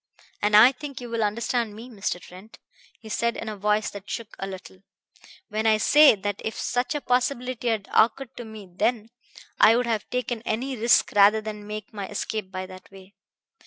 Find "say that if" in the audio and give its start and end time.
5.77-6.55